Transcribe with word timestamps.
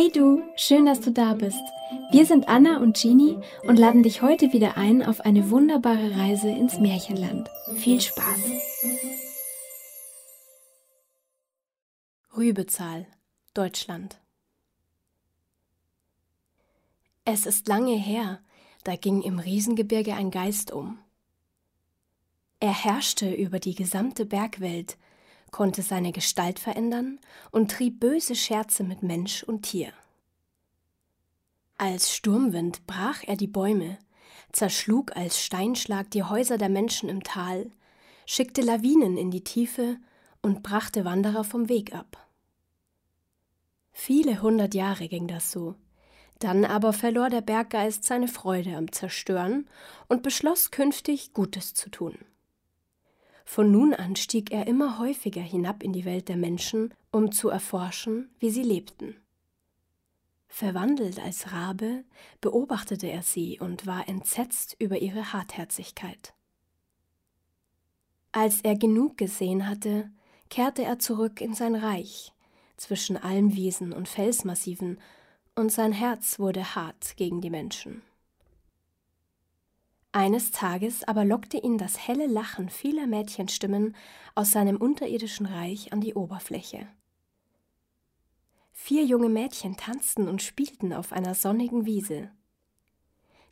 Hey 0.00 0.10
du, 0.10 0.42
schön, 0.56 0.86
dass 0.86 1.02
du 1.02 1.12
da 1.12 1.34
bist. 1.34 1.60
Wir 2.10 2.24
sind 2.24 2.48
Anna 2.48 2.78
und 2.78 2.96
Jeannie 2.96 3.36
und 3.64 3.78
laden 3.78 4.02
dich 4.02 4.22
heute 4.22 4.50
wieder 4.54 4.78
ein 4.78 5.02
auf 5.02 5.20
eine 5.20 5.50
wunderbare 5.50 6.16
Reise 6.16 6.48
ins 6.48 6.78
Märchenland. 6.78 7.50
Viel 7.76 8.00
Spaß! 8.00 8.40
Rübezahl, 12.34 13.08
Deutschland. 13.52 14.18
Es 17.26 17.44
ist 17.44 17.68
lange 17.68 17.94
her, 17.94 18.40
da 18.84 18.96
ging 18.96 19.20
im 19.20 19.38
Riesengebirge 19.38 20.14
ein 20.14 20.30
Geist 20.30 20.72
um. 20.72 20.98
Er 22.58 22.72
herrschte 22.72 23.30
über 23.34 23.58
die 23.58 23.74
gesamte 23.74 24.24
Bergwelt, 24.24 24.96
konnte 25.50 25.82
seine 25.82 26.12
Gestalt 26.12 26.58
verändern 26.58 27.18
und 27.50 27.70
trieb 27.70 28.00
böse 28.00 28.34
Scherze 28.34 28.84
mit 28.84 29.02
Mensch 29.02 29.42
und 29.42 29.62
Tier. 29.62 29.92
Als 31.78 32.14
Sturmwind 32.14 32.86
brach 32.86 33.22
er 33.26 33.36
die 33.36 33.46
Bäume, 33.46 33.98
zerschlug 34.52 35.16
als 35.16 35.40
Steinschlag 35.40 36.10
die 36.10 36.22
Häuser 36.22 36.58
der 36.58 36.68
Menschen 36.68 37.08
im 37.08 37.22
Tal, 37.22 37.70
schickte 38.26 38.60
Lawinen 38.60 39.16
in 39.16 39.30
die 39.30 39.44
Tiefe 39.44 39.96
und 40.42 40.62
brachte 40.62 41.04
Wanderer 41.04 41.44
vom 41.44 41.68
Weg 41.68 41.94
ab. 41.94 42.26
Viele 43.92 44.40
hundert 44.40 44.74
Jahre 44.74 45.08
ging 45.08 45.26
das 45.26 45.50
so. 45.50 45.74
Dann 46.38 46.64
aber 46.64 46.92
verlor 46.92 47.28
der 47.28 47.42
Berggeist 47.42 48.04
seine 48.04 48.28
Freude 48.28 48.76
am 48.76 48.92
Zerstören 48.92 49.68
und 50.08 50.22
beschloss 50.22 50.70
künftig 50.70 51.34
Gutes 51.34 51.74
zu 51.74 51.90
tun. 51.90 52.16
Von 53.52 53.72
nun 53.72 53.94
an 53.94 54.14
stieg 54.14 54.52
er 54.52 54.68
immer 54.68 55.00
häufiger 55.00 55.40
hinab 55.40 55.82
in 55.82 55.92
die 55.92 56.04
Welt 56.04 56.28
der 56.28 56.36
Menschen, 56.36 56.94
um 57.10 57.32
zu 57.32 57.48
erforschen, 57.48 58.30
wie 58.38 58.50
sie 58.50 58.62
lebten. 58.62 59.16
Verwandelt 60.46 61.18
als 61.18 61.50
Rabe 61.50 62.04
beobachtete 62.40 63.08
er 63.10 63.24
sie 63.24 63.58
und 63.58 63.88
war 63.88 64.08
entsetzt 64.08 64.76
über 64.78 64.98
ihre 64.98 65.32
Hartherzigkeit. 65.32 66.32
Als 68.30 68.60
er 68.60 68.78
genug 68.78 69.18
gesehen 69.18 69.68
hatte, 69.68 70.12
kehrte 70.48 70.84
er 70.84 71.00
zurück 71.00 71.40
in 71.40 71.52
sein 71.54 71.74
Reich 71.74 72.32
zwischen 72.76 73.16
Almwiesen 73.16 73.92
und 73.92 74.08
Felsmassiven, 74.08 75.00
und 75.56 75.72
sein 75.72 75.90
Herz 75.90 76.38
wurde 76.38 76.76
hart 76.76 77.16
gegen 77.16 77.40
die 77.40 77.50
Menschen. 77.50 78.02
Eines 80.12 80.50
Tages 80.50 81.04
aber 81.04 81.24
lockte 81.24 81.56
ihn 81.58 81.78
das 81.78 82.08
helle 82.08 82.26
Lachen 82.26 82.68
vieler 82.68 83.06
Mädchenstimmen 83.06 83.94
aus 84.34 84.50
seinem 84.50 84.76
unterirdischen 84.76 85.46
Reich 85.46 85.92
an 85.92 86.00
die 86.00 86.14
Oberfläche. 86.14 86.88
Vier 88.72 89.04
junge 89.04 89.28
Mädchen 89.28 89.76
tanzten 89.76 90.26
und 90.26 90.42
spielten 90.42 90.92
auf 90.92 91.12
einer 91.12 91.34
sonnigen 91.34 91.86
Wiese. 91.86 92.30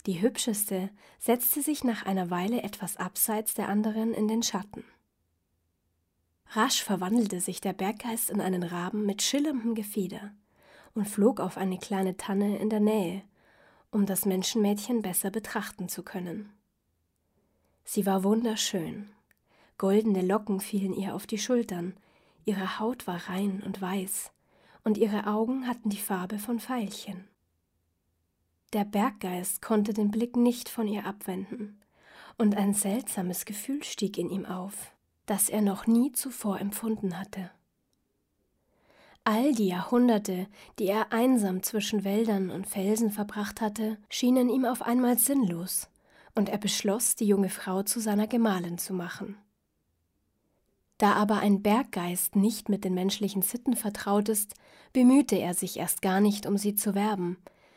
Die 0.07 0.21
hübscheste 0.21 0.91
setzte 1.21 1.63
sich 1.63 1.85
nach 1.85 2.07
einer 2.07 2.31
Weile 2.31 2.63
etwas 2.63 2.97
abseits 2.97 3.55
der 3.55 3.69
anderen 3.69 4.13
in 4.13 4.27
den 4.27 4.43
Schatten. 4.43 4.85
Rasch 6.53 6.83
verwandelte 6.83 7.41
sich 7.41 7.61
der 7.61 7.75
Berggeist 7.75 8.31
in 8.31 8.41
einen 8.41 8.63
Raben 8.63 9.05
mit 9.05 9.23
schillerndem 9.23 9.75
Gefieder 9.75 10.33
und 10.95 11.07
flog 11.07 11.41
auf 11.41 11.57
eine 11.57 11.79
kleine 11.79 12.17
Tanne 12.17 12.59
in 12.59 12.71
der 12.71 12.81
Nähe, 12.81 13.23
um 13.91 14.07
das 14.07 14.27
Menschenmädchen 14.27 15.03
besser 15.03 15.31
betrachten 15.31 15.89
zu 15.89 16.03
können. 16.03 16.53
Sie 17.85 18.05
war 18.05 18.25
wunderschön. 18.25 19.11
Goldene 19.79 20.23
Locken 20.23 20.61
fielen 20.61 20.93
ihr 20.93 21.15
auf 21.15 21.27
die 21.27 21.39
Schultern, 21.39 21.95
ihre 22.45 22.79
Haut 22.79 23.07
war 23.07 23.29
rein 23.29 23.63
und 23.65 23.81
weiß, 23.81 24.31
und 24.85 24.99
ihre 24.99 25.27
Augen 25.27 25.67
hatten 25.67 25.89
die 25.89 25.99
Farbe 25.99 26.39
von 26.39 26.61
Veilchen. 26.61 27.29
Der 28.75 28.85
Berggeist 28.85 29.63
konnte 29.63 29.95
den 29.95 30.11
Blick 30.11 30.37
nicht 30.37 30.69
von 30.69 30.87
ihr 30.87 31.07
abwenden, 31.07 31.81
und 32.37 32.57
ein 32.57 32.75
seltsames 32.75 33.45
Gefühl 33.45 33.83
stieg 33.83 34.19
in 34.19 34.29
ihm 34.29 34.45
auf, 34.45 34.93
das 35.27 35.49
er 35.49 35.63
noch 35.63 35.87
nie 35.87 36.13
zuvor 36.13 36.61
empfunden 36.61 37.19
hatte. 37.19 37.51
All 39.31 39.53
die 39.53 39.69
Jahrhunderte, 39.69 40.47
die 40.79 40.87
er 40.87 41.13
einsam 41.13 41.63
zwischen 41.63 42.03
Wäldern 42.03 42.49
und 42.49 42.67
Felsen 42.67 43.11
verbracht 43.11 43.61
hatte, 43.61 43.99
schienen 44.09 44.49
ihm 44.49 44.65
auf 44.65 44.81
einmal 44.81 45.19
sinnlos, 45.19 45.91
und 46.35 46.49
er 46.49 46.57
beschloss, 46.57 47.15
die 47.15 47.27
junge 47.27 47.51
Frau 47.51 47.83
zu 47.83 48.01
seiner 48.01 48.27
Gemahlin 48.27 48.79
zu 48.79 48.95
machen. 48.95 49.37
Da 50.97 51.13
aber 51.13 51.41
ein 51.41 51.61
Berggeist 51.61 52.37
nicht 52.37 52.71
mit 52.71 52.85
den 52.85 52.95
menschlichen 52.95 53.43
Sitten 53.43 53.77
vertraut 53.77 54.31
ist, 54.31 54.55
bemühte 54.95 55.37
er 55.37 55.53
sich 55.53 55.77
erst 55.77 56.01
gar 56.01 56.21
nicht, 56.21 56.47
um 56.47 56.57
sie 56.57 56.75
zu 56.75 56.95
werben, 56.95 57.37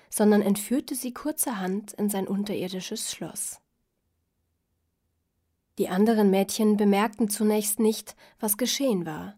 sondern 0.09 0.41
entführte 0.41 0.95
sie 0.95 1.13
kurzerhand 1.13 1.91
in 1.91 2.09
sein 2.09 2.29
unterirdisches 2.29 3.11
Schloss. 3.11 3.59
Die 5.77 5.89
anderen 5.89 6.29
Mädchen 6.29 6.77
bemerkten 6.77 7.27
zunächst 7.27 7.81
nicht, 7.81 8.15
was 8.39 8.55
geschehen 8.55 9.05
war, 9.05 9.35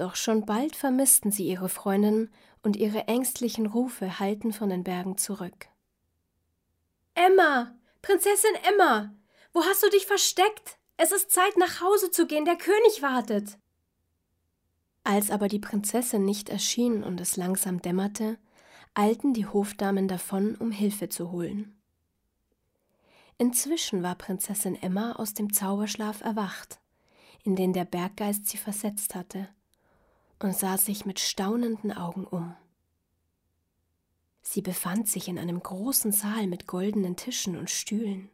doch 0.00 0.16
schon 0.16 0.46
bald 0.46 0.76
vermissten 0.76 1.30
sie 1.30 1.46
ihre 1.46 1.68
Freundin 1.68 2.30
und 2.62 2.76
ihre 2.76 3.08
ängstlichen 3.08 3.66
Rufe 3.66 4.18
hallten 4.18 4.52
von 4.52 4.70
den 4.70 4.84
Bergen 4.84 5.16
zurück. 5.18 5.68
Emma, 7.14 7.74
Prinzessin 8.02 8.54
Emma, 8.68 9.14
wo 9.52 9.64
hast 9.64 9.82
du 9.82 9.90
dich 9.90 10.06
versteckt? 10.06 10.78
Es 10.96 11.12
ist 11.12 11.30
Zeit, 11.30 11.56
nach 11.56 11.80
Hause 11.80 12.10
zu 12.10 12.26
gehen, 12.26 12.44
der 12.44 12.56
König 12.56 13.02
wartet. 13.02 13.58
Als 15.04 15.30
aber 15.30 15.48
die 15.48 15.58
Prinzessin 15.58 16.24
nicht 16.24 16.48
erschien 16.50 17.02
und 17.02 17.20
es 17.20 17.36
langsam 17.36 17.80
dämmerte, 17.80 18.38
eilten 18.94 19.32
die 19.32 19.46
Hofdamen 19.46 20.08
davon, 20.08 20.56
um 20.56 20.70
Hilfe 20.70 21.08
zu 21.08 21.30
holen. 21.30 21.80
Inzwischen 23.38 24.02
war 24.02 24.16
Prinzessin 24.16 24.76
Emma 24.80 25.12
aus 25.12 25.32
dem 25.32 25.52
Zauberschlaf 25.52 26.20
erwacht, 26.20 26.80
in 27.42 27.56
den 27.56 27.72
der 27.72 27.86
Berggeist 27.86 28.46
sie 28.46 28.58
versetzt 28.58 29.14
hatte, 29.14 29.48
und 30.40 30.56
sah 30.56 30.76
sich 30.76 31.06
mit 31.06 31.20
staunenden 31.20 31.92
Augen 31.92 32.26
um. 32.26 32.56
Sie 34.42 34.62
befand 34.62 35.08
sich 35.08 35.28
in 35.28 35.38
einem 35.38 35.62
großen 35.62 36.12
Saal 36.12 36.46
mit 36.46 36.66
goldenen 36.66 37.14
Tischen 37.16 37.56
und 37.56 37.70
Stühlen. 37.70 38.30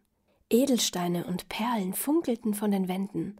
Edelsteine 0.48 1.26
und 1.26 1.48
Perlen 1.48 1.92
funkelten 1.92 2.54
von 2.54 2.70
den 2.70 2.88
Wänden, 2.88 3.36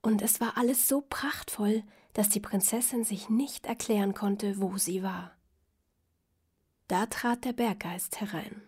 und 0.00 0.22
es 0.22 0.40
war 0.40 0.56
alles 0.56 0.88
so 0.88 1.04
prachtvoll, 1.08 1.82
dass 2.14 2.28
die 2.28 2.40
Prinzessin 2.40 3.04
sich 3.04 3.28
nicht 3.28 3.66
erklären 3.66 4.14
konnte, 4.14 4.60
wo 4.60 4.76
sie 4.78 5.02
war. 5.02 5.32
Da 6.86 7.06
trat 7.06 7.44
der 7.44 7.52
Berggeist 7.52 8.20
herein. 8.20 8.62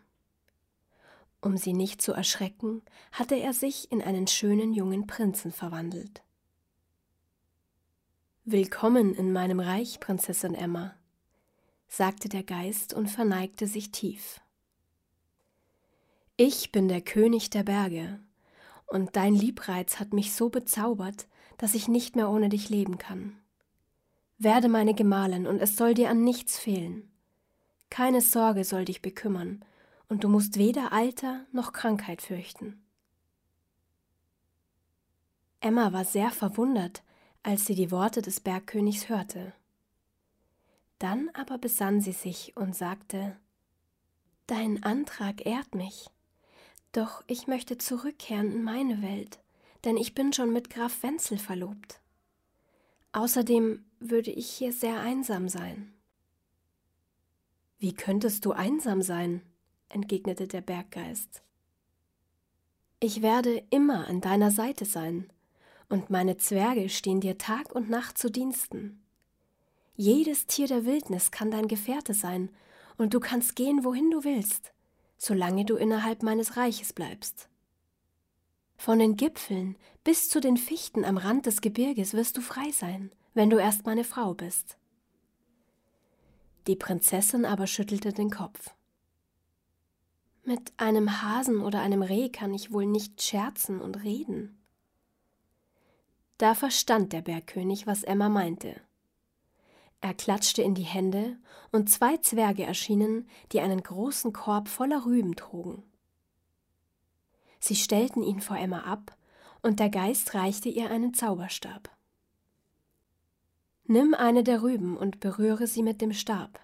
Um 1.41 1.57
sie 1.57 1.73
nicht 1.73 2.03
zu 2.03 2.13
erschrecken, 2.13 2.83
hatte 3.13 3.37
er 3.37 3.55
sich 3.55 3.91
in 3.91 4.03
einen 4.03 4.27
schönen 4.27 4.75
jungen 4.75 5.07
Prinzen 5.07 5.53
verwandelt. 5.53 6.23
Willkommen 8.53 9.15
in 9.15 9.33
meinem 9.33 9.61
Reich, 9.61 10.01
Prinzessin 10.01 10.57
Emma, 10.57 10.97
sagte 11.87 12.29
der 12.29 12.43
Geist 12.43 12.93
und 12.93 13.09
verneigte 13.09 13.69
sich 13.69 13.93
tief. 13.93 14.41
Ich 16.37 16.73
bin 16.73 16.89
der 16.89 17.01
König 17.01 17.51
der 17.51 17.63
Berge, 17.63 18.19
und 18.89 19.15
dein 19.15 19.37
Liebreiz 19.37 20.01
hat 20.01 20.13
mich 20.13 20.33
so 20.33 20.49
bezaubert, 20.49 21.29
dass 21.59 21.75
ich 21.77 21.87
nicht 21.87 22.17
mehr 22.17 22.29
ohne 22.29 22.49
dich 22.49 22.69
leben 22.71 22.99
kann. 22.99 23.39
Werde 24.37 24.69
meine 24.69 24.95
Gemahlin, 24.95 25.47
und 25.47 25.61
es 25.61 25.77
soll 25.77 25.95
dir 25.95 26.11
an 26.11 26.25
nichts 26.25 26.59
fehlen. 26.59 27.09
Keine 27.89 28.21
Sorge 28.21 28.65
soll 28.65 28.85
dich 28.85 29.01
bekümmern, 29.01 29.65
und 30.09 30.25
du 30.25 30.29
musst 30.29 30.59
weder 30.59 30.93
Alter 30.93 31.47
noch 31.53 31.73
Krankheit 31.73 32.21
fürchten. 32.21 32.83
Emma 35.61 35.93
war 35.93 36.05
sehr 36.05 36.33
verwundert, 36.33 37.05
als 37.43 37.65
sie 37.65 37.75
die 37.75 37.91
Worte 37.91 38.23
des 38.23 38.41
Bergkönigs 38.41 39.09
hörte. 39.09 39.53
Dann 40.99 41.31
aber 41.33 41.59
besann 41.59 42.01
sie 42.01 42.13
sich 42.13 42.57
und 42.57 42.77
sagte 42.77 43.37
Dein 44.47 44.83
Antrag 44.83 45.47
ehrt 45.47 45.75
mich, 45.75 46.11
doch 46.93 47.23
ich 47.27 47.47
möchte 47.47 47.79
zurückkehren 47.79 48.53
in 48.53 48.63
meine 48.65 49.01
Welt, 49.01 49.39
denn 49.85 49.97
ich 49.97 50.15
bin 50.15 50.33
schon 50.33 50.53
mit 50.53 50.71
Graf 50.71 51.03
Wenzel 51.03 51.39
verlobt. 51.39 52.01
Außerdem 53.13 53.85
würde 53.99 54.31
ich 54.31 54.51
hier 54.51 54.73
sehr 54.73 55.01
einsam 55.01 55.49
sein. 55.49 55.93
Wie 57.79 57.95
könntest 57.95 58.45
du 58.45 58.53
einsam 58.53 59.03
sein? 59.03 59.43
entgegnete 59.89 60.47
der 60.47 60.61
Berggeist. 60.61 61.43
Ich 63.01 63.23
werde 63.23 63.65
immer 63.71 64.07
an 64.07 64.21
deiner 64.21 64.51
Seite 64.51 64.85
sein, 64.85 65.33
und 65.91 66.09
meine 66.09 66.39
Zwerge 66.39 66.89
stehen 66.89 67.21
dir 67.21 67.37
Tag 67.37 67.75
und 67.75 67.91
Nacht 67.91 68.17
zu 68.17 68.31
Diensten. 68.31 69.03
Jedes 69.97 70.47
Tier 70.47 70.67
der 70.67 70.87
Wildnis 70.87 71.31
kann 71.31 71.51
dein 71.51 71.69
Gefährte 71.69 72.15
sein, 72.15 72.49
und 72.97 73.15
du 73.15 73.21
kannst 73.21 73.57
gehen, 73.57 73.85
wohin 73.85 74.11
du 74.11 74.25
willst, 74.25 74.73
solange 75.19 75.65
du 75.65 75.77
innerhalb 75.77 76.23
meines 76.23 76.57
Reiches 76.57 76.93
bleibst. 76.93 77.49
Von 78.77 78.99
den 78.99 79.17
Gipfeln 79.17 79.77
bis 80.05 80.29
zu 80.29 80.41
den 80.41 80.57
Fichten 80.57 81.05
am 81.05 81.17
Rand 81.17 81.47
des 81.47 81.61
Gebirges 81.61 82.15
wirst 82.15 82.37
du 82.37 82.41
frei 82.41 82.71
sein, 82.73 83.11
wenn 83.35 83.51
du 83.51 83.59
erst 83.59 83.85
meine 83.85 84.05
Frau 84.05 84.35
bist. 84.35 84.77
Die 86.67 86.77
Prinzessin 86.77 87.45
aber 87.45 87.67
schüttelte 87.67 88.13
den 88.13 88.31
Kopf. 88.31 88.75
Mit 90.45 90.73
einem 90.77 91.23
Hasen 91.23 91.61
oder 91.61 91.81
einem 91.81 92.03
Reh 92.03 92.29
kann 92.29 92.55
ich 92.55 92.73
wohl 92.73 92.87
nicht 92.87 93.23
scherzen 93.23 93.81
und 93.81 94.03
reden. 94.03 94.60
Da 96.41 96.55
verstand 96.55 97.13
der 97.13 97.21
Bergkönig, 97.21 97.87
was 97.87 98.03
Emma 98.03 98.31
meinte. 98.31 98.81
Er 100.01 100.15
klatschte 100.15 100.63
in 100.63 100.75
die 100.75 100.85
Hände, 100.85 101.37
und 101.71 101.91
zwei 101.91 102.17
Zwerge 102.17 102.65
erschienen, 102.65 103.29
die 103.53 103.61
einen 103.61 103.83
großen 103.83 104.33
Korb 104.33 104.69
voller 104.69 105.05
Rüben 105.05 105.37
trugen. 105.37 105.83
Sie 107.59 107.77
stellten 107.77 108.23
ihn 108.23 108.41
vor 108.41 108.57
Emma 108.57 108.85
ab, 108.85 109.15
und 109.61 109.81
der 109.81 109.91
Geist 109.91 110.33
reichte 110.33 110.71
ihr 110.71 110.91
einen 110.91 111.13
Zauberstab. 111.13 111.95
Nimm 113.85 114.15
eine 114.15 114.43
der 114.43 114.63
Rüben 114.63 114.97
und 114.97 115.21
berühre 115.21 115.67
sie 115.67 115.83
mit 115.83 116.01
dem 116.01 116.15
Stab. 116.15 116.59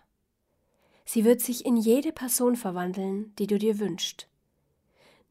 Sie 1.05 1.27
wird 1.27 1.43
sich 1.43 1.67
in 1.67 1.77
jede 1.77 2.13
Person 2.13 2.57
verwandeln, 2.57 3.35
die 3.37 3.47
du 3.47 3.59
dir 3.59 3.79
wünschst. 3.79 4.27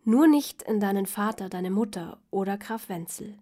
Nur 0.04 0.28
nicht 0.28 0.62
in 0.62 0.80
deinen 0.80 1.08
Vater, 1.08 1.50
deine 1.50 1.72
Mutter 1.72 2.20
oder 2.30 2.60
Graf 2.60 2.90
Wenzel. 2.90 3.40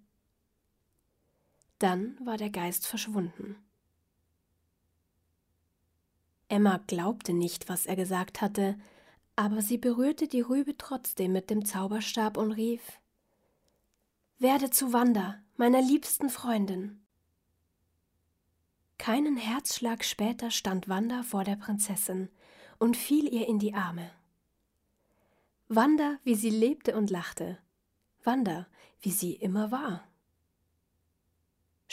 Dann 1.84 2.16
war 2.26 2.38
der 2.38 2.50
Geist 2.50 2.88
verschwunden. 2.88 3.58
Emma 6.48 6.80
glaubte 6.88 7.34
nicht, 7.34 7.68
was 7.68 7.86
er 7.86 7.98
gesagt 7.98 8.40
hatte, 8.40 8.80
aber 9.36 9.62
sie 9.62 9.78
berührte 9.78 10.30
die 10.30 10.40
Rübe 10.40 10.78
trotzdem 10.78 11.34
mit 11.34 11.50
dem 11.50 11.66
Zauberstab 11.66 12.38
und 12.38 12.54
rief 12.54 13.02
Werde 14.40 14.70
zu 14.70 14.94
Wanda, 14.94 15.44
meiner 15.58 15.82
liebsten 15.82 16.30
Freundin. 16.30 17.02
Keinen 18.98 19.36
Herzschlag 19.36 20.06
später 20.06 20.52
stand 20.52 20.88
Wanda 20.88 21.22
vor 21.22 21.44
der 21.44 21.58
Prinzessin 21.58 22.30
und 22.80 22.96
fiel 22.96 23.28
ihr 23.28 23.46
in 23.46 23.60
die 23.60 23.74
Arme. 23.74 24.10
Wanda, 25.68 26.18
wie 26.24 26.36
sie 26.36 26.50
lebte 26.50 26.96
und 26.96 27.10
lachte, 27.10 27.58
Wanda, 28.24 28.68
wie 29.02 29.12
sie 29.12 29.34
immer 29.34 29.70
war. 29.70 30.08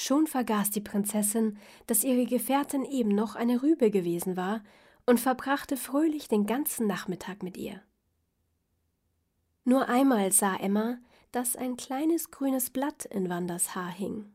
Schon 0.02 0.26
vergaß 0.26 0.70
die 0.70 0.80
Prinzessin, 0.80 1.58
dass 1.86 2.04
ihre 2.04 2.24
Gefährtin 2.24 2.86
eben 2.86 3.10
noch 3.10 3.34
eine 3.36 3.62
Rübe 3.62 3.90
gewesen 3.90 4.34
war 4.34 4.64
und 5.04 5.20
verbrachte 5.20 5.76
fröhlich 5.76 6.26
den 6.26 6.46
ganzen 6.46 6.86
Nachmittag 6.86 7.42
mit 7.42 7.58
ihr. 7.58 7.82
Nur 9.64 9.90
einmal 9.90 10.32
sah 10.32 10.56
Emma, 10.56 10.96
dass 11.32 11.54
ein 11.54 11.76
kleines 11.76 12.30
grünes 12.30 12.70
Blatt 12.70 13.04
in 13.04 13.28
Wandas 13.28 13.74
Haar 13.74 13.90
hing. 13.90 14.32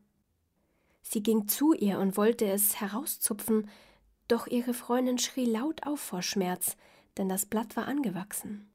Sie 1.01 1.23
ging 1.23 1.47
zu 1.47 1.73
ihr 1.73 1.97
und 1.97 2.15
wollte 2.15 2.45
es 2.45 2.79
herauszupfen, 2.79 3.67
doch 4.27 4.45
ihre 4.45 4.75
Freundin 4.75 5.17
schrie 5.17 5.45
laut 5.45 5.87
auf 5.87 5.99
vor 5.99 6.21
Schmerz, 6.21 6.77
denn 7.17 7.27
das 7.27 7.47
Blatt 7.47 7.75
war 7.75 7.87
angewachsen. 7.87 8.71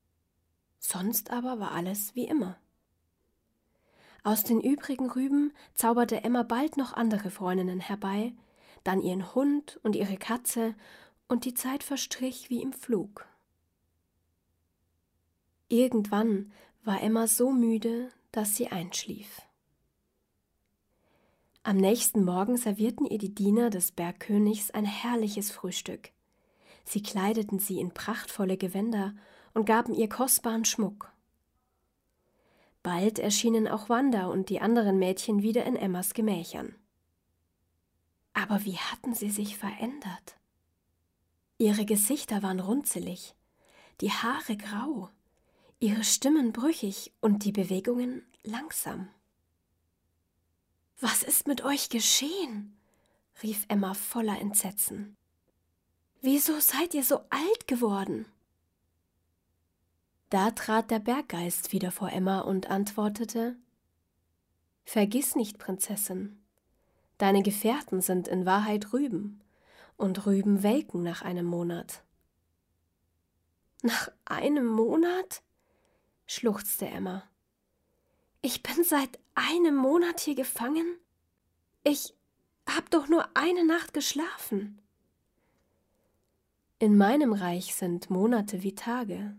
Sonst 0.81 1.31
aber 1.31 1.61
war 1.61 1.71
alles 1.71 2.17
wie 2.17 2.25
immer. 2.25 2.59
Aus 4.22 4.44
den 4.44 4.61
übrigen 4.61 5.11
Rüben 5.11 5.52
zauberte 5.75 6.25
Emma 6.25 6.43
bald 6.43 6.76
noch 6.76 6.93
andere 6.93 7.31
Freundinnen 7.31 7.81
herbei, 7.81 8.32
dann 8.84 9.00
ihren 9.00 9.34
Hund 9.34 9.81
und 9.82 9.96
ihre 9.96 10.17
Katze, 10.17 10.75
und 11.28 11.44
die 11.44 11.55
Zeit 11.55 11.84
verstrich 11.84 12.50
wie 12.50 12.61
im 12.61 12.72
Flug. 12.72 13.26
Irgendwann 15.69 16.50
war 16.82 17.00
Emma 17.00 17.28
so 17.28 17.52
müde, 17.52 18.08
dass 18.32 18.56
sie 18.56 18.67
einschlief. 18.69 19.43
Am 21.62 21.76
nächsten 21.76 22.25
Morgen 22.25 22.56
servierten 22.56 23.06
ihr 23.06 23.19
die 23.19 23.34
Diener 23.34 23.70
des 23.70 23.93
Bergkönigs 23.93 24.72
ein 24.72 24.84
herrliches 24.84 25.52
Frühstück. 25.52 26.11
Sie 26.84 27.02
kleideten 27.02 27.61
sie 27.61 27.78
in 27.78 27.93
prachtvolle 27.93 28.56
Gewänder 28.56 29.14
und 29.55 29.67
gaben 29.67 29.94
ihr 29.94 30.08
kostbaren 30.08 30.64
Schmuck. 30.64 31.12
Bald 32.82 33.19
erschienen 33.19 33.69
auch 33.69 33.88
Wanda 33.88 34.27
und 34.27 34.49
die 34.49 34.61
anderen 34.61 34.99
Mädchen 34.99 35.43
wieder 35.43 35.65
in 35.65 35.77
Emmas 35.77 36.15
Gemächern. 36.15 36.75
Aber 38.32 38.65
wie 38.65 38.79
hatten 38.79 39.15
sie 39.15 39.31
sich 39.31 39.59
verändert? 39.59 40.37
Ihre 41.59 41.85
Gesichter 41.85 42.43
waren 42.43 42.61
runzelig, 42.61 43.35
die 44.00 44.11
Haare 44.11 44.56
grau, 44.56 45.11
ihre 45.79 46.05
Stimmen 46.05 46.53
brüchig 46.53 47.12
und 47.21 47.44
die 47.44 47.53
Bewegungen 47.53 48.23
langsam. 48.43 49.09
Was 51.00 51.23
ist 51.23 51.47
mit 51.47 51.65
euch 51.65 51.88
geschehen? 51.88 52.77
rief 53.43 53.65
Emma 53.69 53.94
voller 53.94 54.38
Entsetzen. 54.38 55.17
Wieso 56.21 56.61
seid 56.61 56.93
ihr 56.93 57.05
so 57.05 57.21
alt 57.31 57.67
geworden? 57.67 58.27
Da 60.31 60.53
trat 60.53 60.93
der 60.93 61.00
Berggeist 61.00 61.73
wieder 61.73 61.91
vor 61.91 62.11
Emma 62.11 62.41
und 62.41 62.71
antwortete 62.71 63.56
Vergiss 64.85 65.35
nicht, 65.35 65.59
Prinzessin, 65.59 66.41
deine 67.19 67.43
Gefährten 67.43 68.00
sind 68.00 68.29
in 68.29 68.47
Wahrheit 68.47 68.93
Rüben, 68.93 69.41
und 69.97 70.27
Rüben 70.27 70.62
welken 70.62 71.03
nach 71.03 71.23
einem 71.23 71.47
Monat. 71.47 72.05
Nach 73.82 74.09
einem 74.25 74.67
Monat? 74.67 75.43
schluchzte 76.27 76.87
Emma. 76.87 77.25
Ich 78.41 78.62
bin 78.62 78.85
seit 78.85 79.19
einem 79.35 79.75
Monat 79.75 80.21
hier 80.21 80.37
gefangen? 80.37 80.97
Ich 81.82 82.15
hab 82.69 82.88
doch 82.91 83.09
nur 83.09 83.29
eine 83.35 83.67
Nacht 83.67 83.93
geschlafen. 83.93 84.81
In 86.79 86.97
meinem 86.97 87.32
Reich 87.32 87.75
sind 87.75 88.11
Monate 88.11 88.62
wie 88.62 88.77
Tage, 88.77 89.37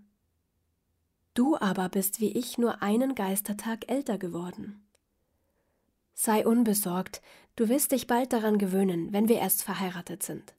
Du 1.34 1.56
aber 1.58 1.88
bist 1.88 2.20
wie 2.20 2.32
ich 2.32 2.58
nur 2.58 2.82
einen 2.82 3.16
Geistertag 3.16 3.90
älter 3.90 4.18
geworden. 4.18 4.86
Sei 6.14 6.46
unbesorgt, 6.46 7.22
du 7.56 7.70
wirst 7.70 7.94
dich 7.94 8.06
bald 8.06 8.34
daran 8.34 8.58
gewöhnen, 8.58 9.14
wenn 9.14 9.30
wir 9.30 9.40
erst 9.40 9.64
verheiratet 9.64 10.24
sind. 10.24 10.54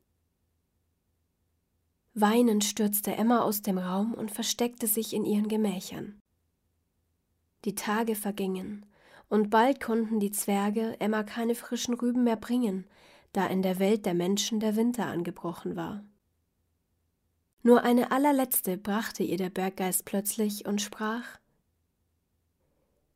Weinend 2.14 2.64
stürzte 2.64 3.14
Emma 3.14 3.40
aus 3.40 3.62
dem 3.62 3.78
Raum 3.78 4.12
und 4.14 4.30
versteckte 4.30 4.86
sich 4.86 5.14
in 5.14 5.24
ihren 5.24 5.48
Gemächern. 5.48 6.20
Die 7.64 7.74
Tage 7.74 8.14
vergingen, 8.14 8.86
und 9.28 9.50
bald 9.50 9.80
konnten 9.80 10.20
die 10.20 10.30
Zwerge 10.30 10.96
Emma 11.00 11.22
keine 11.22 11.54
frischen 11.54 11.94
Rüben 11.94 12.24
mehr 12.24 12.36
bringen, 12.36 12.86
da 13.32 13.46
in 13.46 13.62
der 13.62 13.78
Welt 13.78 14.04
der 14.04 14.14
Menschen 14.14 14.60
der 14.60 14.76
Winter 14.76 15.06
angebrochen 15.06 15.76
war. 15.76 16.04
Nur 17.62 17.84
eine 17.84 18.10
allerletzte 18.10 18.76
brachte 18.76 19.22
ihr 19.22 19.36
der 19.36 19.50
Berggeist 19.50 20.04
plötzlich 20.04 20.66
und 20.66 20.82
sprach 20.82 21.38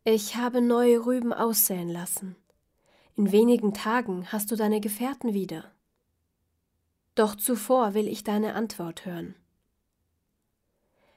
Ich 0.04 0.36
habe 0.36 0.60
neue 0.60 1.04
Rüben 1.04 1.32
aussäen 1.32 1.88
lassen. 1.88 2.36
In 3.16 3.32
wenigen 3.32 3.74
Tagen 3.74 4.30
hast 4.30 4.50
du 4.50 4.56
deine 4.56 4.80
Gefährten 4.80 5.34
wieder. 5.34 5.72
Doch 7.16 7.34
zuvor 7.34 7.94
will 7.94 8.06
ich 8.06 8.22
deine 8.22 8.54
Antwort 8.54 9.04
hören. 9.04 9.34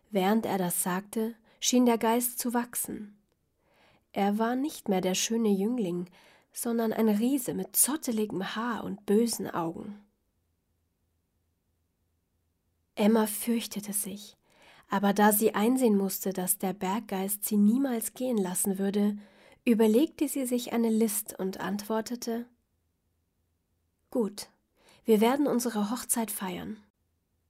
Während 0.09 0.45
er 0.45 0.57
das 0.57 0.81
sagte, 0.81 1.35
schien 1.59 1.85
der 1.85 1.97
Geist 1.97 2.39
zu 2.39 2.53
wachsen. 2.53 3.15
Er 4.11 4.39
war 4.39 4.55
nicht 4.55 4.89
mehr 4.89 5.01
der 5.01 5.13
schöne 5.13 5.49
Jüngling, 5.49 6.09
sondern 6.51 6.93
ein 6.93 7.09
Riese 7.09 7.53
mit 7.53 7.75
zotteligem 7.75 8.55
Haar 8.55 8.83
und 8.83 9.05
bösen 9.05 9.49
Augen. 9.49 10.01
Emma 12.99 13.27
fürchtete 13.27 13.93
sich, 13.93 14.35
aber 14.89 15.13
da 15.13 15.31
sie 15.31 15.55
einsehen 15.55 15.95
musste, 15.95 16.33
dass 16.33 16.57
der 16.57 16.73
Berggeist 16.73 17.45
sie 17.45 17.55
niemals 17.55 18.13
gehen 18.13 18.37
lassen 18.37 18.77
würde, 18.77 19.17
überlegte 19.63 20.27
sie 20.27 20.45
sich 20.45 20.73
eine 20.73 20.89
List 20.89 21.33
und 21.39 21.61
antwortete 21.61 22.45
Gut, 24.11 24.49
wir 25.05 25.21
werden 25.21 25.47
unsere 25.47 25.89
Hochzeit 25.91 26.29
feiern. 26.29 26.75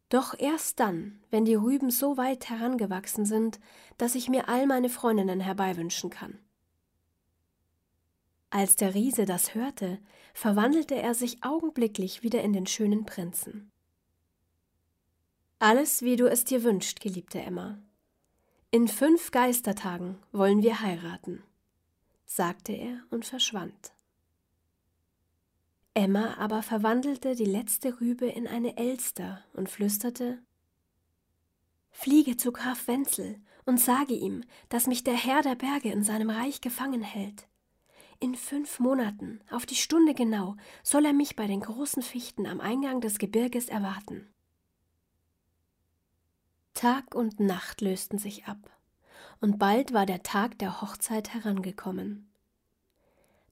Doch 0.10 0.38
erst 0.38 0.80
dann, 0.80 1.20
wenn 1.32 1.46
die 1.46 1.56
Rüben 1.56 1.90
so 1.90 2.16
weit 2.16 2.48
herangewachsen 2.48 3.26
sind, 3.26 3.60
dass 3.98 4.14
ich 4.14 4.30
mir 4.30 4.50
all 4.50 4.68
meine 4.68 4.90
Freundinnen 4.90 5.40
herbeiwünschen 5.40 6.12
kann. 6.12 6.38
Als 8.52 8.76
der 8.76 8.94
Riese 8.94 9.26
das 9.26 9.56
hörte, 9.56 9.98
verwandelte 10.36 10.94
er 10.94 11.16
sich 11.16 11.44
augenblicklich 11.44 12.22
wieder 12.22 12.44
in 12.44 12.54
den 12.54 12.68
schönen 12.68 13.06
Prinzen. 13.06 13.72
Alles, 15.62 16.04
wie 16.04 16.16
du 16.16 16.26
es 16.30 16.46
dir 16.46 16.64
wünschst, 16.64 17.02
geliebte 17.02 17.42
Emma. 17.42 17.78
In 18.72 18.88
fünf 18.88 19.32
Geistertagen 19.32 20.18
wollen 20.32 20.64
wir 20.64 20.80
heiraten, 20.80 21.44
sagte 22.26 22.72
er 22.72 23.02
und 23.10 23.26
verschwand. 23.26 23.92
Emma 25.94 26.36
aber 26.38 26.64
verwandelte 26.64 27.36
die 27.36 27.44
letzte 27.44 28.00
Rübe 28.00 28.28
in 28.28 28.48
eine 28.48 28.78
Elster 28.78 29.44
und 29.52 29.68
flüsterte 29.68 30.40
Fliege 31.92 32.38
zu 32.38 32.54
Graf 32.54 32.88
Wenzel 32.88 33.42
und 33.66 33.82
sage 33.82 34.14
ihm, 34.14 34.46
dass 34.70 34.88
mich 34.88 35.04
der 35.04 35.16
Herr 35.16 35.42
der 35.42 35.56
Berge 35.56 35.92
in 35.92 36.06
seinem 36.06 36.30
Reich 36.30 36.62
gefangen 36.62 37.02
hält. 37.02 37.50
In 38.22 38.36
fünf 38.36 38.80
Monaten, 38.80 39.42
auf 39.52 39.66
die 39.66 39.76
Stunde 39.76 40.14
genau, 40.14 40.56
soll 40.84 41.06
er 41.06 41.14
mich 41.14 41.36
bei 41.36 41.48
den 41.48 41.60
großen 41.60 42.02
Fichten 42.02 42.46
am 42.46 42.62
Eingang 42.62 43.02
des 43.02 43.18
Gebirges 43.18 43.68
erwarten. 43.68 44.26
Tag 46.80 47.14
und 47.14 47.42
Nacht 47.42 47.82
lösten 47.82 48.20
sich 48.20 48.46
ab, 48.46 48.72
und 49.42 49.60
bald 49.60 49.92
war 49.92 50.06
der 50.06 50.24
Tag 50.24 50.58
der 50.60 50.82
Hochzeit 50.82 51.34
herangekommen. 51.34 52.32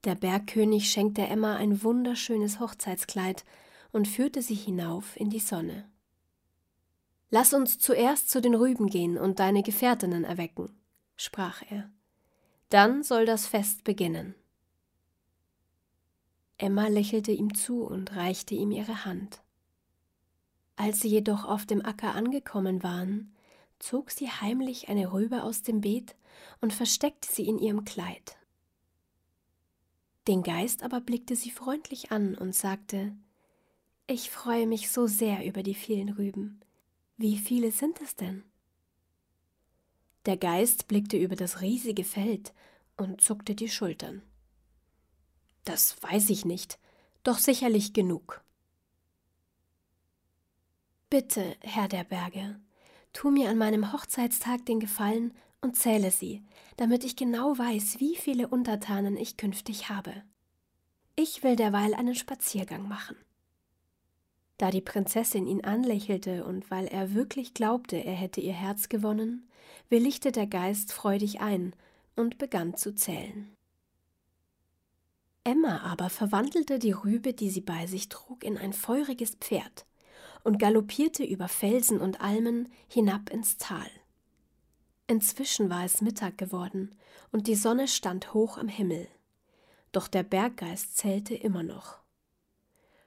Der 0.06 0.16
Bergkönig 0.16 0.90
schenkte 0.90 1.24
Emma 1.24 1.58
ein 1.58 1.84
wunderschönes 1.84 2.62
Hochzeitskleid 2.62 3.44
und 3.92 4.08
führte 4.08 4.42
sie 4.42 4.56
hinauf 4.56 5.18
in 5.18 5.30
die 5.30 5.42
Sonne. 5.42 5.92
Lass 7.30 7.54
uns 7.54 7.80
zuerst 7.80 8.30
zu 8.30 8.40
den 8.40 8.56
Rüben 8.56 8.88
gehen 8.88 9.18
und 9.18 9.40
deine 9.40 9.62
Gefährtinnen 9.62 10.24
erwecken, 10.24 10.70
sprach 11.18 11.64
er. 11.70 11.90
Dann 12.70 13.04
soll 13.04 13.26
das 13.26 13.46
Fest 13.46 13.84
beginnen. 13.84 14.36
Emma 16.58 16.88
lächelte 16.88 17.34
ihm 17.34 17.54
zu 17.56 17.84
und 17.84 18.16
reichte 18.16 18.56
ihm 18.56 18.72
ihre 18.72 19.04
Hand. 19.04 19.42
Als 20.78 21.02
sie 21.02 21.10
jedoch 21.10 21.44
auf 21.44 21.66
dem 21.66 21.84
Acker 21.84 22.16
angekommen 22.16 22.84
waren, 22.84 23.34
zog 23.80 24.12
sie 24.12 24.30
heimlich 24.30 24.90
eine 24.90 25.12
Rübe 25.12 25.44
aus 25.44 25.64
dem 25.64 25.82
Beet 25.82 26.16
und 26.62 26.72
versteckte 26.72 27.28
sie 27.32 27.48
in 27.48 27.58
ihrem 27.58 27.84
Kleid. 27.84 28.38
Den 30.28 30.44
Geist 30.44 30.84
aber 30.84 31.02
blickte 31.02 31.36
sie 31.36 31.52
freundlich 31.52 32.12
an 32.12 32.36
und 32.36 32.54
sagte 32.54 33.16
Ich 34.06 34.30
freue 34.30 34.68
mich 34.68 34.92
so 34.92 35.08
sehr 35.08 35.46
über 35.46 35.64
die 35.64 35.76
vielen 35.76 36.10
Rüben. 36.10 36.62
Wie 37.18 37.38
viele 37.38 37.72
sind 37.72 38.00
es 38.00 38.16
denn? 38.16 38.44
Der 40.28 40.38
Geist 40.38 40.88
blickte 40.88 41.18
über 41.18 41.36
das 41.36 41.62
riesige 41.62 42.04
Feld 42.04 42.54
und 42.98 43.22
zuckte 43.22 43.56
die 43.56 43.70
Schultern. 43.70 44.22
Das 45.64 46.02
weiß 46.04 46.30
ich 46.30 46.46
nicht, 46.46 46.78
doch 47.24 47.40
sicherlich 47.40 47.94
genug. 47.94 48.44
Bitte, 51.10 51.56
Herr 51.62 51.88
der 51.88 52.04
Berge, 52.04 52.60
tu 53.14 53.32
mir 53.32 53.50
an 53.50 53.58
meinem 53.58 53.94
Hochzeitstag 53.94 54.66
den 54.66 54.82
Gefallen 54.82 55.34
und 55.62 55.78
zähle 55.78 56.12
sie, 56.12 56.44
damit 56.76 57.06
ich 57.06 57.16
genau 57.16 57.58
weiß, 57.58 58.02
wie 58.02 58.18
viele 58.18 58.50
Untertanen 58.50 59.16
ich 59.16 59.38
künftig 59.38 59.88
habe. 59.88 60.12
Ich 61.16 61.44
will 61.44 61.56
derweil 61.56 61.94
einen 61.94 62.14
Spaziergang 62.14 62.90
machen. 62.90 63.16
Da 64.58 64.70
die 64.70 64.82
Prinzessin 64.82 65.48
ihn 65.48 65.64
anlächelte 65.64 66.44
und 66.44 66.70
weil 66.72 66.88
er 66.88 67.14
wirklich 67.14 67.54
glaubte, 67.54 67.96
er 67.96 68.16
hätte 68.16 68.42
ihr 68.42 68.54
Herz 68.54 68.90
gewonnen, 68.90 69.48
willigte 69.88 70.34
der 70.34 70.48
Geist 70.48 70.92
freudig 70.92 71.40
ein 71.40 71.74
und 72.18 72.38
begann 72.38 72.76
zu 72.76 72.94
zählen. 72.94 73.56
Emma 75.46 75.84
aber 75.84 76.10
verwandelte 76.10 76.80
die 76.80 76.92
Rübe, 76.92 77.34
die 77.34 77.50
sie 77.50 77.62
bei 77.62 77.88
sich 77.88 78.10
trug, 78.10 78.44
in 78.44 78.58
ein 78.58 78.74
feuriges 78.74 79.36
Pferd 79.36 79.86
und 80.48 80.60
galoppierte 80.60 81.26
über 81.26 81.50
Felsen 81.50 82.00
und 82.00 82.22
Almen 82.22 82.70
hinab 82.88 83.30
ins 83.32 83.58
Tal. 83.58 83.90
Inzwischen 85.06 85.70
war 85.70 85.84
es 85.84 86.00
Mittag 86.00 86.38
geworden 86.38 86.96
und 87.34 87.48
die 87.48 87.56
Sonne 87.56 87.90
stand 87.90 88.34
hoch 88.34 88.58
am 88.58 88.70
Himmel. 88.70 89.10
Doch 89.92 90.08
der 90.08 90.24
Berggeist 90.24 90.96
zählte 90.96 91.36
immer 91.36 91.64
noch. 91.64 92.00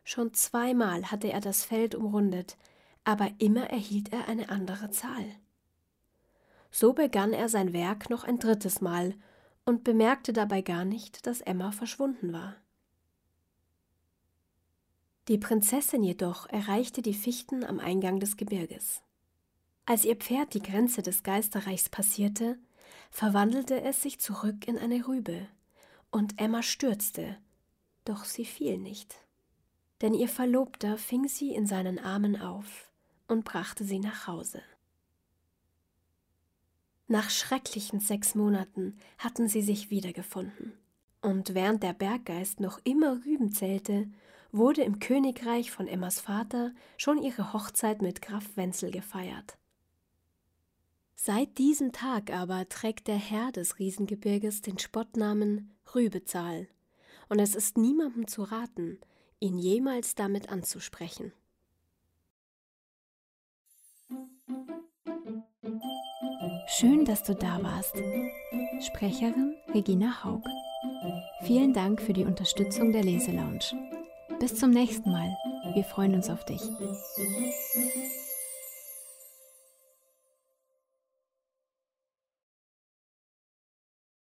Schon 0.05 0.35
zweimal 0.35 1.11
hatte 1.11 1.33
er 1.33 1.41
das 1.41 1.65
Feld 1.65 1.95
umrundet, 1.95 2.59
aber 3.05 3.31
immer 3.39 3.71
erhielt 3.71 4.13
er 4.13 4.29
eine 4.29 4.51
andere 4.51 4.91
Zahl. 4.91 5.25
So 6.71 6.93
begann 6.93 7.33
er 7.33 7.49
sein 7.49 7.73
Werk 7.73 8.11
noch 8.11 8.25
ein 8.25 8.39
drittes 8.39 8.83
Mal 8.83 9.15
und 9.65 9.83
bemerkte 9.83 10.35
dabei 10.35 10.61
gar 10.61 10.85
nicht, 10.85 11.27
dass 11.27 11.41
Emma 11.41 11.73
verschwunden 11.73 12.35
war. 12.35 12.57
Die 15.31 15.39
Prinzessin 15.39 16.03
jedoch 16.03 16.47
erreichte 16.51 17.01
die 17.01 17.15
Fichten 17.15 17.65
am 17.65 17.81
Eingang 17.81 18.21
des 18.21 18.37
Gebirges. 18.37 19.01
Als 19.87 20.05
ihr 20.05 20.17
Pferd 20.17 20.53
die 20.53 20.63
Grenze 20.63 21.01
des 21.01 21.23
Geisterreichs 21.23 21.89
passierte, 21.89 22.59
verwandelte 23.11 23.81
es 23.81 24.03
sich 24.03 24.21
zurück 24.21 24.69
in 24.69 24.77
eine 24.77 25.09
Rübe, 25.09 25.49
und 26.11 26.39
Emma 26.39 26.63
stürzte, 26.63 27.39
doch 28.05 28.25
sie 28.25 28.45
fiel 28.45 28.77
nicht 28.77 29.17
denn 30.01 30.15
ihr 30.15 30.29
Verlobter 30.29 30.97
fing 30.97 31.29
sie 31.29 31.55
in 31.55 31.67
seinen 31.67 31.99
Armen 31.99 32.41
auf 32.41 32.91
und 33.29 33.45
brachte 33.45 33.85
sie 33.85 33.99
nach 33.99 34.27
Hause. 34.27 34.63
Nach 37.07 37.29
schrecklichen 37.29 38.01
sechs 38.01 38.35
Monaten 38.35 38.97
hatten 39.19 39.49
sie 39.49 39.63
sich 39.63 39.91
wiedergefunden, 39.91 40.73
und 41.23 41.55
während 41.55 41.83
der 41.83 41.93
Berggeist 41.93 42.61
noch 42.61 42.81
immer 42.85 43.25
Rüben 43.25 43.53
zählte, 43.53 44.09
wurde 44.53 44.83
im 44.83 44.99
Königreich 44.99 45.71
von 45.71 45.87
Emmas 45.87 46.21
Vater 46.21 46.73
schon 46.97 47.19
ihre 47.23 47.53
Hochzeit 47.53 48.03
mit 48.03 48.23
Graf 48.23 48.45
Wenzel 48.57 48.91
gefeiert. 48.91 49.57
Seit 51.15 51.59
diesem 51.59 51.93
Tag 51.93 52.33
aber 52.33 52.69
trägt 52.69 53.07
der 53.07 53.17
Herr 53.17 53.53
des 53.53 53.79
Riesengebirges 53.79 54.63
den 54.63 54.79
Spottnamen 54.79 55.71
Rübezahl, 55.95 56.69
und 57.29 57.39
es 57.39 57.55
ist 57.55 57.77
niemandem 57.77 58.27
zu 58.27 58.43
raten, 58.43 58.99
ihn 59.39 59.59
jemals 59.59 60.15
damit 60.15 60.49
anzusprechen. 60.49 61.33
Schön, 66.67 67.05
dass 67.05 67.23
du 67.23 67.35
da 67.35 67.63
warst. 67.63 67.95
Sprecherin 68.81 69.55
Regina 69.75 70.25
Haug. 70.25 70.43
Vielen 71.43 71.75
Dank 71.75 72.01
für 72.01 72.15
die 72.15 72.25
Unterstützung 72.25 72.93
der 72.93 73.05
Leselounge. 73.05 74.00
Bis 74.41 74.57
zum 74.57 74.71
nächsten 74.71 75.11
Mal. 75.13 75.37
Wir 75.75 75.85
freuen 75.85 76.15
uns 76.15 76.31
auf 76.31 76.45
dich. 76.45 76.63